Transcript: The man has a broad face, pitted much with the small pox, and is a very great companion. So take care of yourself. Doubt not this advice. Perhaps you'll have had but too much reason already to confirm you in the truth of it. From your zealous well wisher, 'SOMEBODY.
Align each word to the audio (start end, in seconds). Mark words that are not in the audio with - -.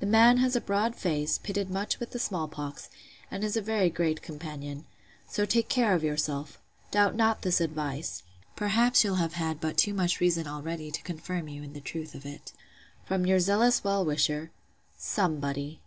The 0.00 0.06
man 0.06 0.38
has 0.38 0.56
a 0.56 0.60
broad 0.60 0.96
face, 0.96 1.38
pitted 1.38 1.70
much 1.70 2.00
with 2.00 2.10
the 2.10 2.18
small 2.18 2.48
pox, 2.48 2.90
and 3.30 3.44
is 3.44 3.56
a 3.56 3.62
very 3.62 3.90
great 3.90 4.20
companion. 4.20 4.86
So 5.28 5.44
take 5.44 5.68
care 5.68 5.94
of 5.94 6.02
yourself. 6.02 6.58
Doubt 6.90 7.14
not 7.14 7.42
this 7.42 7.60
advice. 7.60 8.24
Perhaps 8.56 9.04
you'll 9.04 9.22
have 9.22 9.34
had 9.34 9.60
but 9.60 9.78
too 9.78 9.94
much 9.94 10.18
reason 10.18 10.48
already 10.48 10.90
to 10.90 11.02
confirm 11.02 11.46
you 11.46 11.62
in 11.62 11.74
the 11.74 11.80
truth 11.80 12.16
of 12.16 12.26
it. 12.26 12.52
From 13.06 13.24
your 13.24 13.38
zealous 13.38 13.84
well 13.84 14.04
wisher, 14.04 14.50
'SOMEBODY. 14.98 15.78